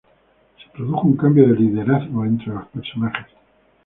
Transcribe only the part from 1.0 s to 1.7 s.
un cambio de